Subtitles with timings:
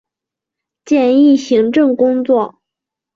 [0.83, 2.55] 简易行政工作